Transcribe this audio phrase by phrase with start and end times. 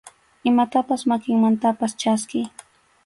[0.51, 2.45] Imatapas makinmantapas chaskiy.